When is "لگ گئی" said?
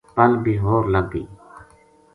0.93-1.25